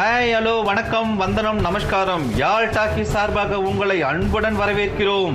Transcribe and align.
Hi 0.00 0.30
hello 0.34 0.52
வணக்கம் 0.64 1.16
வந்தனம் 1.16 1.58
நமஸ்காரம். 1.60 2.36
யாழ் 2.36 2.68
டாக்கி 2.76 3.02
சார்பாக 3.02 3.58
உங்களை 3.60 3.96
அன்புடன் 4.02 4.56
வரவேற்கிறோம். 4.60 5.34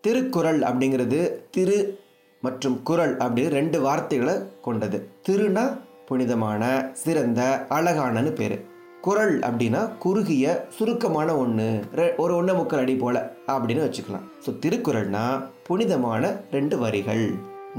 திருக்குறள் 0.00 0.60
அப்படிங்கிறது 0.60 1.20
திரு 1.50 2.00
மற்றும் 2.42 2.82
குறள் 2.82 3.14
அப்படின்னு 3.16 3.54
ரெண்டு 3.58 3.80
வார்த்தைகளை 3.80 4.36
கொண்டது. 4.68 5.00
திருனா 5.28 5.64
புனிதமான 6.10 6.92
சிறந்த 6.92 7.66
அழகானன்னு 7.78 8.32
பேர். 8.42 8.58
குறள் 9.00 9.34
அப்படின்னா 9.38 9.96
குறுகிய 9.98 10.66
சுருக்கமான 10.78 11.36
ஒன்று 11.36 11.70
ஒரு 12.16 12.34
ஒன்றை 12.36 12.56
முக்கால் 12.56 12.84
அடி 12.86 12.96
போல 12.96 13.26
அப்படின்னு 13.56 13.88
வச்சுக்கலாம். 13.88 14.28
ஸோ 14.46 14.52
திருக்குறள்னா 14.64 15.26
புனிதமான 15.62 16.34
ரெண்டு 16.50 16.78
வரிகள். 16.78 17.28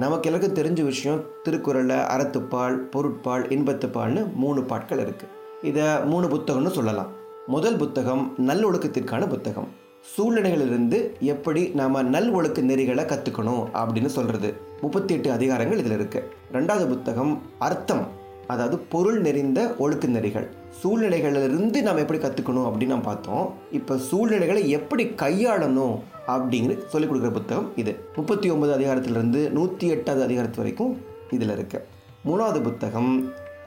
நமக்கு 0.01 0.27
எல்லாருக்கும் 0.29 0.57
தெரிஞ்ச 0.59 0.81
விஷயம் 0.89 1.21
திருக்குறளில் 1.43 2.01
அறத்துப்பால் 2.13 2.75
பொருட்பால் 2.93 3.45
இன்பத்துப்பால்னு 3.55 4.21
மூணு 4.41 4.59
பாட்கள் 4.61 5.01
இருக்குது 5.03 5.33
இதை 5.69 5.85
மூணு 6.11 6.25
புத்தகம்னு 6.33 6.71
சொல்லலாம். 6.75 7.09
முதல் 7.53 7.77
புத்தகம் 7.81 8.23
நல்லொழுக்கத்திற்கான 8.49 9.29
புத்தகம். 9.33 9.69
சூழ்நிலைகளிலிருந்து 10.11 10.99
எப்படி 11.31 11.61
நாம் 11.79 11.97
நல் 12.15 12.29
ஒழுக்க 12.37 12.61
நெறிகளை 12.61 13.05
கற்றுக்கணும் 13.13 13.63
அப்படின்னு 13.81 14.11
சொல்கிறது 14.17 14.51
முப்பத்தி 14.81 15.13
எட்டு 15.15 15.31
அதிகாரங்கள் 15.37 15.81
இதில் 15.83 15.97
இருக்குது 15.99 16.29
ரெண்டாவது 16.57 16.87
புத்தகம் 16.93 17.33
அர்த்தம். 17.67 18.05
அதாவது 18.47 18.77
பொருள் 18.77 19.21
நெறிந்த 19.21 19.75
ஒழுக்க 19.77 20.07
நெறிகள். 20.07 20.47
சூழ்நிலைகளிலிருந்து 20.81 21.81
நாம் 21.81 21.97
எப்படி 21.97 22.19
கற்றுக்கணும் 22.19 22.67
அப்படின்னு 22.69 22.93
நம்ம 22.95 23.03
பார்த்தோம். 23.03 23.53
இப்போ 23.71 23.97
சூழ்நிலைகளை 23.97 24.69
எப்படி 24.69 25.05
கையாளணும் 25.05 25.95
அப்படிங்கிறது 26.27 26.85
சொல்லிக் 26.85 27.11
கொடுக்குற 27.11 27.31
புத்தகம் 27.31 27.67
இது. 27.75 27.95
முப்பத்தி 28.15 28.49
ஒன்பது 28.49 28.73
அதிகாரத்திலிருந்து 28.77 29.51
நூற்றி 29.51 29.87
எட்டாவது 29.87 30.25
அதிகாரத்து 30.25 30.57
வரைக்கும் 30.57 30.97
இதில் 31.31 31.51
இருக்கு. 31.51 31.81
மூணாவது 32.25 32.61
புத்தகம் 32.63 33.11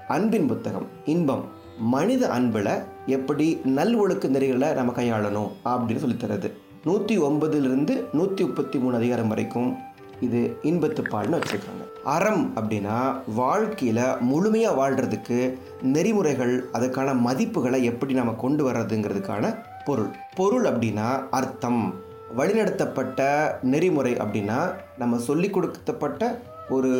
அன்பின் 0.08 0.46
புத்தகம் 0.46 0.86
இன்பம். 1.04 1.44
மனித 1.78 2.28
அன்பில் 2.28 2.74
எப்படி 3.06 3.46
நல் 3.64 3.94
ஒழுக்கு 4.00 4.28
நெறிகளை 4.28 4.74
நம்ம 4.74 4.92
கையாளணும் 4.96 5.50
அப்படின்னு 5.64 6.02
சொல்லித்தரது 6.04 6.50
நூற்றி 6.84 7.18
ஒன்பதுலேருந்து 7.18 7.94
நூற்றி 8.12 8.44
முப்பத்தி 8.44 8.78
மூணு 8.78 8.94
அதிகாரம் 8.96 9.28
வரைக்கும் 9.28 9.76
இது 10.20 10.56
இன்பத்துப்பாடுன்னு 10.62 11.38
வச்சுருக்காங்க. 11.38 11.84
அறம் 12.04 12.52
அப்படின்னா 12.56 13.14
வாழ்க்கையில் 13.34 14.18
முழுமையாக 14.20 14.78
வாழ்கிறதுக்கு 14.80 15.58
நெறிமுறைகள் 15.82 16.64
அதுக்கான 16.72 17.14
மதிப்புகளை 17.26 17.82
எப்படி 17.82 18.14
நம்ம 18.14 18.32
கொண்டு 18.32 18.70
வர்றதுங்கிறதுக்கான 18.70 19.58
பொருள். 19.84 20.10
பொருள் 20.36 20.64
அப்படின்னா 20.64 21.28
அர்த்தம். 21.30 21.94
வழிநடத்தப்பட்ட 22.36 23.20
நெறிமுறை 23.62 24.14
அப்படின்னா 24.14 24.72
நம்ம 24.98 25.18
சொல்லி 25.18 25.50
கொடுக்கப்பட்ட 25.50 26.40
ஒரு 26.68 26.90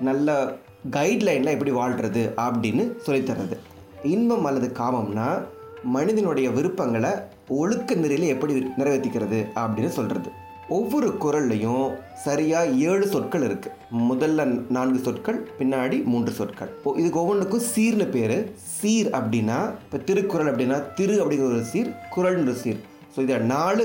நல்ல 0.00 0.56
கைட்லைனில் 0.90 1.54
எப்படி 1.54 1.70
வாழ்கிறது 1.70 2.34
அப்படின்னு 2.36 2.92
சொல்லித்தர்றது 3.06 3.56
இன்பம் 4.02 4.44
அல்லது 4.44 4.72
காமம்னா 4.78 5.42
மனிதனுடைய 5.82 6.50
விருப்பங்களை 6.50 7.10
ஒழுக்க 7.48 7.94
நெறியில் 7.94 8.26
எப்படி 8.26 8.54
நிறைவேற்றிக்கிறது 8.54 9.46
அப்படின்னு 9.54 9.88
சொல்கிறது 9.88 10.30
ஒவ்வொரு 10.76 11.08
குரல்லையும் 11.22 11.86
சரியாக 12.24 12.74
ஏழு 12.90 13.06
சொற்கள் 13.14 13.44
இருக்குது 13.48 13.74
முதல்ல 14.10 14.44
நான்கு 14.76 15.00
சொற்கள் 15.06 15.38
பின்னாடி 15.58 15.96
மூன்று 16.12 16.32
சொற்கள். 16.38 16.70
இப்போ 16.78 16.92
இதுக்கு 17.00 17.20
ஒவ்வொன்றுக்கும் 17.22 17.66
சீர்னு 17.72 18.06
பேர். 18.14 18.36
சீர் 18.78 19.10
அப்படின்னா 19.18 19.58
இப்போ 19.84 19.98
திருக்குறள் 20.10 20.50
அப்படின்னா 20.52 20.78
திரு 20.98 21.16
அப்படிங்கிற 21.22 21.48
ஒரு 21.54 21.64
சீர் 21.72 21.90
குரல்ன்ற 22.14 22.52
ஒரு 22.52 22.60
சீர். 22.62 22.80
ஸோ 23.14 23.20
இதில் 23.24 23.50
நாலு 23.54 23.84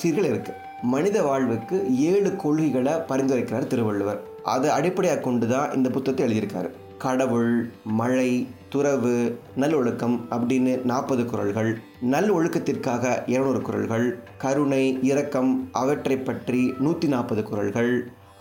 சீர்கள் 0.00 0.30
இருக்குது 0.32 0.60
மனித 0.94 1.18
வாழ்வுக்கு 1.28 1.76
ஏழு 2.12 2.30
கொள்கைகளை 2.44 2.94
பரிந்துரைக்கிறார் 3.10 3.70
திருவள்ளுவர். 3.72 4.22
அதை 4.54 4.70
அடிப்படையாக 4.78 5.24
கொண்டு 5.26 5.46
தான் 5.52 5.72
இந்த 5.76 5.88
புத்தகத்தை 5.94 6.24
எழுதியிருக்காரு. 6.26 6.70
கடவுள் 7.04 7.54
மழை 8.00 8.30
துறவு 8.72 9.14
நல்லொழுக்கம் 9.62 10.16
அப்படின்னு 10.36 10.72
நாற்பது 10.90 11.22
குரல்கள். 11.30 11.70
நல் 12.12 12.30
ஒழுக்கத்திற்காக 12.36 13.12
இருநூறு 13.32 13.60
குரல்கள். 13.66 14.06
கருணை 14.44 14.84
இரக்கம் 15.10 15.52
அவற்றை 15.82 16.16
பற்றி 16.28 16.62
நூற்றி 16.84 17.08
நாற்பது 17.14 17.42
குரல்கள். 17.50 17.92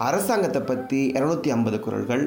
அரசாங்கத்தை 0.08 0.62
பற்றி 0.62 1.02
இரநூத்தி 1.20 1.50
ஐம்பது 1.56 1.80
குரல்கள். 1.80 2.24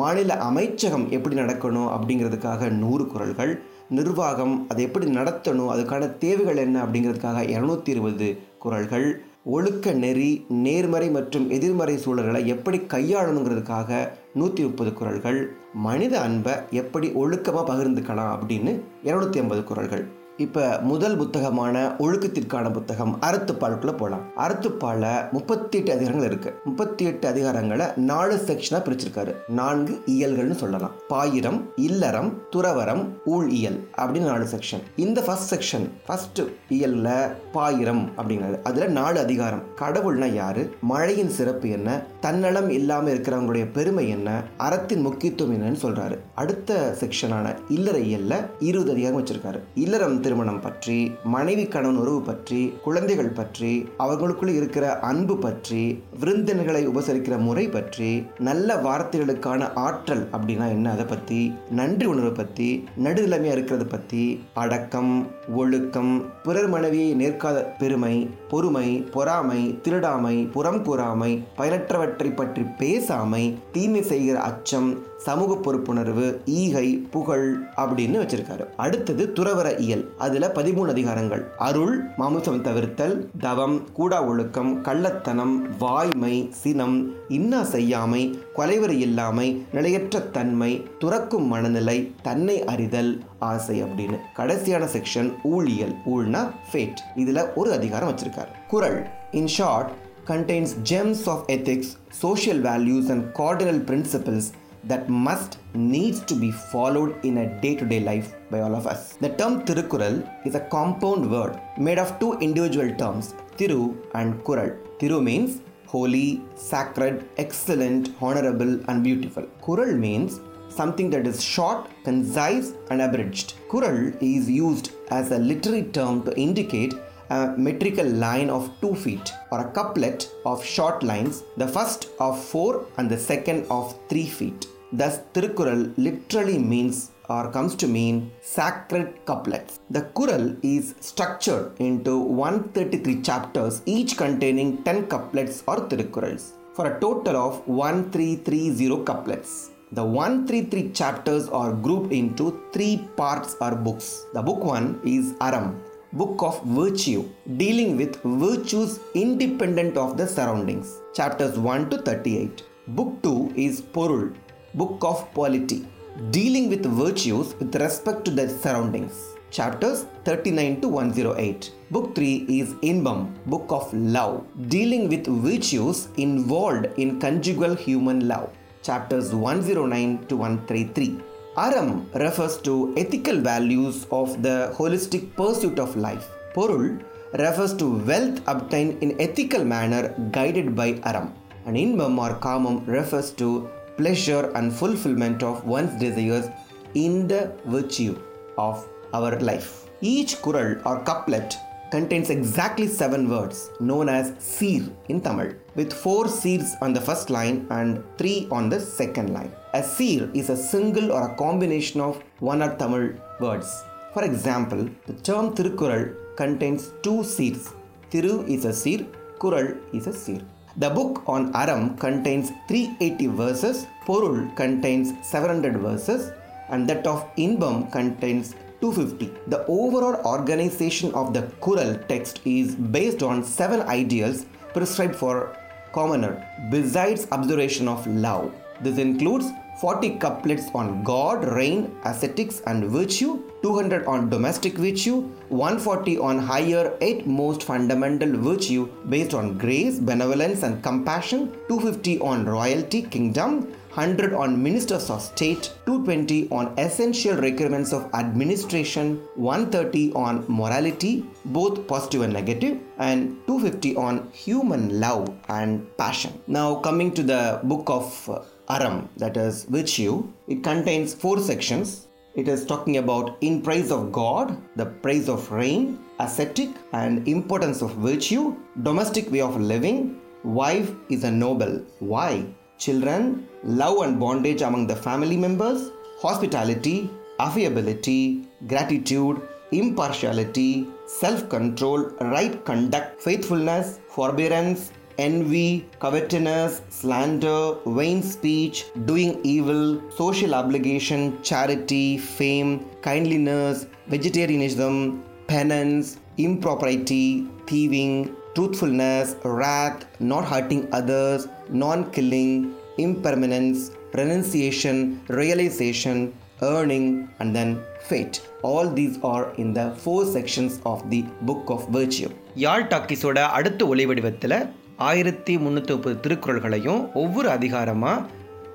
மாநில 0.00 0.32
அமைச்சகம் 0.48 1.06
எப்படி 1.16 1.36
நடக்கணும் 1.36 1.90
அப்படிங்கிறதுக்காக 1.96 2.70
நூறு 2.82 3.06
குரல்கள். 3.06 3.52
நிர்வாகம் 3.96 4.54
அதை 4.70 4.82
எப்படி 4.84 5.06
நடத்தணும் 5.16 5.72
அதுக்கான 5.74 6.04
தேவைகள் 6.24 6.62
என்ன 6.66 6.76
அப்படிங்கிறதுக்காக 6.84 7.40
இரநூத்தி 7.54 7.90
இருபது 7.94 8.28
குரல்கள். 8.64 9.08
ஒழுக்க 9.46 9.92
நெறி 9.94 10.28
நேர்மறை 10.58 11.08
மற்றும் 11.10 11.46
எதிர்மறை 11.50 11.96
சூழல்களை 11.96 12.40
எப்படி 12.46 12.78
கையாளணுங்கிறதுக்காக 12.88 13.90
நூற்றி 14.34 14.62
முப்பது 14.64 14.92
குரல்கள் 14.92 15.40
மனித 15.82 16.14
அன்பை 16.20 16.54
எப்படி 16.72 17.08
ஒழுக்கமாக 17.14 17.64
பகிர்ந்துக்கலாம் 17.70 18.32
அப்படின்னு 18.34 18.72
இரநூத்தி 19.04 19.40
ஐம்பது 19.40 19.64
குரல்கள் 19.64 20.04
இப்போ 20.36 20.78
முதல் 20.82 21.16
புத்தகமான 21.16 21.94
ஒழுக்கத்திற்கான 21.98 22.72
புத்தகம் 22.72 23.18
அறத்துப்பாலுக்குள்ளே 23.22 23.96
போகலாம் 23.96 24.22
அறத்துப்பாலில் 24.36 25.30
முப்பத்தி 25.32 25.78
எட்டு 25.78 25.94
அதிகாரங்கள் 25.94 26.28
இருக்குது 26.30 26.52
முப்பத்தி 26.64 27.04
எட்டு 27.04 27.28
அதிகாரங்களை 27.28 27.96
நாலு 27.96 28.34
செக்ஷனாக 28.46 28.80
பிரிச்சிருக்காரு. 28.86 29.34
நான்கு 29.48 30.02
இயல்கள்னு 30.06 30.54
சொல்லலாம். 30.54 30.90
பாயிரம் 31.08 31.70
இல்லறம் 31.76 32.42
துறவரம் 32.56 33.08
ஊழ் 33.24 33.48
இயல் 33.48 33.88
அப்படின்னு 33.98 34.24
நாலு 34.24 34.44
செக்ஷன் 34.44 34.82
இந்த 34.96 35.20
ஃபர்ஸ்ட் 35.20 35.54
செக்ஷன் 35.54 35.86
ஃபர்ஸ்ட் 36.06 36.40
இயலில் 36.68 37.30
பாயிரம் 37.52 38.10
அப்படிங்கிறது 38.16 38.62
அதில் 38.62 38.90
நாலு 38.90 39.20
அதிகாரம். 39.20 39.62
கடவுள்னா 39.80 40.32
யாரு? 40.32 40.74
மழையின் 40.80 41.30
சிறப்பு 41.30 41.68
என்ன? 41.68 42.02
தன்னலம் 42.20 42.70
இல்லாமல் 42.70 43.20
இருக்கிறவங்களுடைய 43.20 43.66
பெருமை 43.72 44.08
என்ன? 44.08 44.42
அறத்தின் 44.56 45.00
முக்கியத்துவம் 45.00 45.54
என்னன்னு 45.54 45.84
சொல்றாரு. 45.84 46.18
அடுத்த 46.36 46.96
செக்ஷனான 47.00 47.56
இல்லறையல்ல 47.70 48.34
இருபது 48.58 48.90
அதிகாரம் 48.92 49.18
வச்சிருக்காரு. 49.20 49.58
இல்லறம் 49.74 50.20
திருமணம் 50.20 50.60
பற்றி 50.60 51.12
மனைவி 51.24 51.66
கணவன் 51.66 51.96
உறவு 51.96 52.22
பற்றி 52.22 52.72
குழந்தைகள் 52.84 53.28
பற்றி 53.28 53.86
அவர்களுக்குள்ள 53.96 54.52
இருக்கிற 54.52 54.98
அன்பு 55.00 55.36
பற்றி 55.36 56.02
விருந்தினர்களை 56.20 56.88
உபசரிக்கிற 56.88 57.38
முறை 57.38 57.68
பற்றி 57.68 58.26
நல்ல 58.38 58.76
வார்த்தைகளுக்கான 58.76 59.72
ஆற்றல் 59.74 60.28
அப்படின்னா 60.32 60.68
என்ன? 60.68 60.90
அதை 60.90 61.04
பற்றி 61.04 61.52
நன்றி 61.70 62.06
உணர்வை 62.06 62.32
பற்றி 62.32 62.68
நடுநிலைமையாக 63.02 63.56
இருக்கிறத 63.58 63.84
பற்றி 63.84 64.24
அடக்கம் 64.54 65.14
ஒழுக்கம் 65.56 66.12
பிறர் 66.42 66.68
மனைவியை 66.68 67.14
நேர்க்காத 67.14 67.64
பெருமை 67.78 68.14
பொறுமை 68.48 69.04
பொறாமை 69.12 69.78
திருடாமை 69.82 70.50
புறம் 70.50 70.84
கூறாமை 70.84 71.42
பயனற்றவற்றை 71.56 72.34
பற்றி 72.34 72.62
பேசாமை 72.78 73.54
தீமை 73.72 74.02
செய்கிற 74.02 74.40
அச்சம் 74.40 74.90
சமூக 75.24 75.54
பொறுப்புணர்வு 75.64 76.26
ஈகை 76.44 76.86
புகழ் 77.14 77.46
அப்படின்னு 77.76 78.18
வச்சிருக்காரு. 78.22 78.64
அடுத்தது 78.76 79.24
துறவர 79.36 79.68
இயல் 79.78 80.04
அதுல 80.18 80.50
பதிமூணு 80.54 80.90
அதிகாரங்கள். 80.94 81.42
அருள் 81.68 81.94
மாமிசம் 82.16 82.60
தவிர்த்தல் 82.62 83.14
தவம் 83.40 83.76
கூடா 83.92 84.18
ஒழுக்கம் 84.24 84.72
கள்ளத்தனம் 84.84 85.54
வாய்மை 85.78 86.34
சினம் 86.62 86.98
இன்னா 87.28 87.60
செய்யாமை 87.74 88.22
கொலைவரி 88.56 88.98
இல்லாமை 88.98 89.48
நிலையற்ற 89.72 90.20
தன்மை 90.36 90.70
துறக்கும் 90.98 91.46
மனநிலை 91.46 91.98
தன்னை 92.22 92.56
அறிதல் 92.64 93.12
ஆசை 93.50 93.76
அப்படின்னு. 93.82 94.18
கடைசியான 94.36 94.84
செக்ஷன் 94.96 95.30
ஊழியல் 95.42 95.94
ஊழ்னா 96.14 96.42
ஃபேட் 96.72 97.02
இதுல 97.16 97.46
ஒரு 97.54 97.72
அதிகாரம் 97.72 98.10
வச்சிருக்காரு. 98.10 98.52
குரல் 98.68 98.98
in 99.30 99.52
short 99.58 99.92
contains 100.28 100.74
gems 100.90 101.24
of 101.26 101.44
ethics 101.46 101.90
social 102.08 102.62
values 102.62 103.10
and 103.14 103.24
cardinal 103.38 103.82
principles 103.88 104.50
that 104.86 105.08
must 105.08 105.58
needs 105.74 106.20
to 106.20 106.34
be 106.34 106.50
followed 106.50 107.24
in 107.24 107.38
a 107.38 107.60
day-to-day 107.60 108.00
life 108.00 108.34
by 108.50 108.60
all 108.60 108.74
of 108.74 108.86
us. 108.86 109.14
The 109.16 109.30
term 109.30 109.64
Tirukural 109.64 110.16
is 110.46 110.54
a 110.54 110.60
compound 110.60 111.30
word 111.30 111.60
made 111.78 111.98
of 111.98 112.18
two 112.18 112.34
individual 112.34 112.94
terms, 112.96 113.34
Tiru 113.56 113.96
and 114.14 114.42
Kural. 114.44 114.76
Tiru 114.98 115.22
means 115.22 115.60
holy, 115.86 116.42
sacred, 116.56 117.28
excellent, 117.36 118.10
honorable, 118.20 118.80
and 118.88 119.04
beautiful. 119.04 119.44
Kural 119.62 119.96
means 119.96 120.40
something 120.68 121.08
that 121.10 121.26
is 121.26 121.42
short, 121.42 121.88
concise, 122.02 122.72
and 122.90 123.00
abridged. 123.00 123.54
Kural 123.68 124.16
is 124.20 124.50
used 124.50 124.90
as 125.10 125.30
a 125.30 125.38
literary 125.38 125.84
term 125.84 126.22
to 126.24 126.36
indicate 126.36 126.94
a 127.30 127.54
metrical 127.56 128.06
line 128.06 128.50
of 128.50 128.70
two 128.80 128.94
feet 128.94 129.32
or 129.50 129.60
a 129.60 129.70
couplet 129.70 130.28
of 130.44 130.64
short 130.64 131.02
lines, 131.02 131.42
the 131.56 131.66
first 131.66 132.08
of 132.18 132.42
four 132.44 132.86
and 132.98 133.08
the 133.08 133.16
second 133.16 133.64
of 133.70 133.98
three 134.08 134.26
feet. 134.26 134.66
Thus, 135.00 135.14
Thirukural 135.34 135.82
literally 136.06 136.58
means 136.72 136.96
or 137.28 137.44
comes 137.54 137.74
to 137.80 137.86
mean 137.94 138.16
sacred 138.42 139.08
couplets. 139.28 139.80
The 139.90 140.02
Kural 140.16 140.46
is 140.62 140.94
structured 141.00 141.72
into 141.80 142.12
133 142.18 143.22
chapters, 143.28 143.82
each 143.86 144.16
containing 144.16 144.70
10 144.84 145.06
couplets 145.14 145.64
or 145.66 145.78
Tirukurals, 145.88 146.44
for 146.76 146.86
a 146.90 147.00
total 147.00 147.36
of 147.46 147.66
1330 147.66 149.04
couplets. 149.10 149.70
The 149.98 150.04
133 150.04 150.90
chapters 151.00 151.48
are 151.48 151.72
grouped 151.72 152.12
into 152.12 152.44
three 152.72 152.96
parts 153.16 153.56
or 153.60 153.74
books. 153.74 154.26
The 154.34 154.42
book 154.42 154.62
1 154.62 155.00
is 155.04 155.34
Aram, 155.40 155.82
Book 156.12 156.40
of 156.48 156.62
Virtue, 156.64 157.22
dealing 157.56 157.96
with 157.96 158.22
virtues 158.22 159.00
independent 159.14 159.96
of 159.96 160.16
the 160.16 160.26
surroundings, 160.36 161.00
chapters 161.14 161.58
1 161.58 161.90
to 161.90 161.98
38. 162.02 162.62
Book 162.88 163.10
2 163.22 163.54
is 163.56 163.80
Porul, 163.80 164.34
Book 164.74 165.04
of 165.04 165.32
Polity, 165.34 165.86
dealing 166.30 166.68
with 166.68 166.84
virtues 166.84 167.54
with 167.60 167.74
respect 167.76 168.24
to 168.24 168.30
their 168.30 168.48
surroundings 168.48 169.34
chapters 169.56 169.98
39 170.24 170.80
to 170.82 170.88
108. 170.88 171.70
Book 171.92 172.06
3 172.16 172.46
is 172.60 172.70
Inbam, 172.90 173.20
Book 173.46 173.66
of 173.70 173.92
Love, 173.94 174.44
dealing 174.68 175.08
with 175.08 175.26
virtues 175.48 176.08
involved 176.16 176.86
in 176.96 177.20
conjugal 177.20 177.74
human 177.76 178.26
love, 178.26 178.50
chapters 178.82 179.32
109 179.32 180.26
to 180.26 180.36
133. 180.36 181.20
Aram 181.56 182.10
refers 182.24 182.56
to 182.66 182.92
ethical 182.96 183.38
values 183.40 184.08
of 184.10 184.42
the 184.42 184.74
holistic 184.78 185.24
pursuit 185.36 185.78
of 185.78 185.94
life. 185.96 186.26
Porul 186.56 187.00
refers 187.44 187.74
to 187.74 187.86
wealth 188.10 188.40
obtained 188.48 189.00
in 189.04 189.20
ethical 189.20 189.64
manner 189.64 190.02
guided 190.32 190.74
by 190.74 190.88
Aram. 191.04 191.32
And 191.66 191.76
Inbam 191.76 192.18
or 192.18 192.34
Kamam 192.40 192.84
refers 192.88 193.30
to 193.42 193.70
pleasure 193.96 194.50
and 194.54 194.72
fulfillment 194.72 195.42
of 195.42 195.64
one's 195.64 195.98
desires 195.98 196.48
in 196.94 197.26
the 197.28 197.52
virtue 197.66 198.18
of 198.58 198.86
our 199.12 199.38
life. 199.40 199.68
Each 200.00 200.36
kural 200.42 200.84
or 200.84 201.02
couplet 201.04 201.56
contains 201.90 202.28
exactly 202.30 202.88
seven 202.88 203.28
words 203.28 203.70
known 203.88 204.08
as 204.08 204.32
seer 204.38 204.84
in 205.08 205.20
Tamil, 205.20 205.52
with 205.76 205.92
four 205.92 206.26
seers 206.28 206.70
on 206.82 206.92
the 206.92 207.00
first 207.00 207.30
line 207.30 207.66
and 207.70 208.02
three 208.18 208.48
on 208.50 208.68
the 208.68 208.80
second 208.80 209.32
line. 209.32 209.52
A 209.74 209.82
seer 209.82 210.28
is 210.34 210.50
a 210.50 210.56
single 210.56 211.12
or 211.12 211.22
a 211.28 211.36
combination 211.36 212.00
of 212.00 212.22
one 212.40 212.62
or 212.62 212.74
Tamil 212.76 213.12
words. 213.40 213.84
For 214.12 214.24
example, 214.24 214.88
the 215.06 215.14
term 215.28 215.54
Tirukural 215.54 216.04
contains 216.36 216.92
two 217.02 217.22
seers. 217.22 217.72
Thiru 218.10 218.36
is 218.48 218.64
a 218.64 218.72
seer, 218.72 219.06
Kural 219.38 219.78
is 219.92 220.06
a 220.06 220.12
seer. 220.12 220.42
The 220.76 220.90
book 220.90 221.22
on 221.28 221.54
Aram 221.54 221.96
contains 221.98 222.50
380 222.66 223.26
verses, 223.28 223.86
Porul 224.04 224.54
contains 224.56 225.14
700 225.24 225.76
verses, 225.76 226.32
and 226.68 226.88
that 226.88 227.06
of 227.06 227.24
Inbam 227.36 227.92
contains 227.92 228.54
250. 228.80 229.32
The 229.46 229.64
overall 229.66 230.16
organization 230.26 231.14
of 231.14 231.32
the 231.32 231.42
Kural 231.62 232.06
text 232.08 232.40
is 232.44 232.74
based 232.74 233.22
on 233.22 233.44
seven 233.44 233.82
ideals 233.82 234.46
prescribed 234.72 235.14
for 235.14 235.56
commoner, 235.92 236.44
besides 236.70 237.28
observation 237.30 237.86
of 237.86 238.04
love. 238.08 238.52
This 238.80 238.98
includes 238.98 239.46
40 239.80 240.18
couplets 240.18 240.68
on 240.74 241.02
God, 241.02 241.44
rain, 241.44 241.94
ascetics, 242.04 242.60
and 242.66 242.84
virtue, 242.90 243.42
200 243.62 244.06
on 244.06 244.28
domestic 244.30 244.74
virtue, 244.74 245.22
140 245.48 246.18
on 246.18 246.38
higher, 246.38 246.96
eight 247.00 247.26
most 247.26 247.64
fundamental 247.64 248.36
virtue 248.36 248.88
based 249.08 249.34
on 249.34 249.58
grace, 249.58 249.98
benevolence, 249.98 250.62
and 250.62 250.82
compassion, 250.82 251.50
250 251.68 252.20
on 252.20 252.44
royalty, 252.46 253.02
kingdom, 253.02 253.74
100 253.94 254.32
on 254.32 254.60
ministers 254.60 255.08
of 255.08 255.22
state, 255.22 255.72
220 255.86 256.48
on 256.50 256.74
essential 256.78 257.36
requirements 257.36 257.92
of 257.92 258.12
administration, 258.14 259.20
130 259.36 260.12
on 260.14 260.44
morality, 260.48 261.24
both 261.44 261.86
positive 261.86 262.22
and 262.22 262.32
negative, 262.32 262.80
and 262.98 263.36
250 263.46 263.96
on 263.96 264.28
human 264.32 265.00
love 265.00 265.32
and 265.48 265.86
passion. 265.96 266.32
Now, 266.48 266.74
coming 266.76 267.14
to 267.14 267.22
the 267.22 267.60
book 267.62 267.88
of 267.88 268.28
uh, 268.28 268.40
Aram, 268.68 269.08
that 269.18 269.36
is 269.36 269.64
virtue, 269.64 270.26
it 270.48 270.62
contains 270.62 271.12
four 271.14 271.38
sections. 271.38 272.08
It 272.34 272.48
is 272.48 272.64
talking 272.64 272.96
about 272.96 273.36
in 273.42 273.60
praise 273.62 273.92
of 273.92 274.10
God, 274.10 274.56
the 274.76 274.86
praise 274.86 275.28
of 275.28 275.50
rain, 275.52 275.98
ascetic 276.18 276.70
and 276.92 277.28
importance 277.28 277.82
of 277.82 277.94
virtue, 277.96 278.56
domestic 278.82 279.30
way 279.30 279.40
of 279.40 279.60
living, 279.60 280.20
wife 280.42 280.90
is 281.10 281.24
a 281.24 281.30
noble. 281.30 281.82
Why? 281.98 282.46
Children, 282.78 283.46
love 283.62 284.02
and 284.02 284.18
bondage 284.18 284.62
among 284.62 284.86
the 284.86 284.96
family 284.96 285.36
members, 285.36 285.90
hospitality, 286.20 287.10
affability, 287.38 288.48
gratitude, 288.66 289.40
impartiality, 289.72 290.88
self 291.06 291.48
control, 291.48 292.10
right 292.20 292.64
conduct, 292.64 293.20
faithfulness, 293.20 294.00
forbearance, 294.08 294.90
envy, 295.17 295.85
covetousness, 295.99 296.81
slander, 296.89 297.75
vain 297.85 298.23
speech, 298.23 298.85
doing 299.05 299.39
evil, 299.43 300.01
social 300.15 300.55
obligation, 300.55 301.41
charity, 301.43 302.17
fame, 302.17 302.85
kindliness, 303.01 303.85
vegetarianism, 304.07 305.23
penance, 305.47 306.17
impropriety, 306.37 307.47
thieving, 307.67 308.35
truthfulness, 308.55 309.35
wrath, 309.43 310.05
not 310.19 310.45
hurting 310.45 310.87
others, 310.93 311.47
non 311.69 312.11
killing, 312.11 312.75
impermanence, 312.97 313.91
renunciation, 314.13 315.21
realization, 315.27 316.33
earning, 316.61 317.29
and 317.39 317.55
then 317.55 317.81
fate. 318.09 318.41
All 318.63 318.89
these 318.89 319.17
are 319.23 319.53
in 319.55 319.73
the 319.73 319.91
four 320.03 320.25
sections 320.25 320.81
of 320.85 321.09
the 321.09 321.21
book 321.41 321.69
of 321.69 321.87
virtue. 321.89 322.31
Yaazh 322.55 322.89
டாக்கிஸோட 322.91 323.39
அடுத்த 323.57 323.87
ஒளி 323.87 324.05
வடிவத்தில் 324.05 324.57
ஆயிரத்தி 324.96 325.56
முந்நூற்றி 325.56 325.90
முப்பது 325.90 326.16
திருக்குறள்களையும் 326.22 327.12
ஒவ்வொரு 327.12 327.48
அதிகாரமாக 327.48 328.22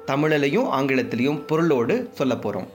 தமிழிலையும் 0.06 0.70
ஆங்கிலத்திலையும் 0.72 1.46
பொருளோடு 1.46 2.10
சொல்ல 2.14 2.36
போகிறோம் 2.36 2.70